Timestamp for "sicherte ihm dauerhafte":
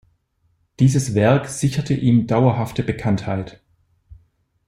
1.47-2.81